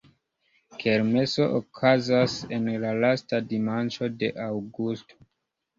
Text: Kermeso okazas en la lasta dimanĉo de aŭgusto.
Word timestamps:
Kermeso 0.83 1.43
okazas 1.59 2.33
en 2.59 2.67
la 2.85 2.95
lasta 3.05 3.45
dimanĉo 3.53 4.13
de 4.21 4.33
aŭgusto. 4.51 5.25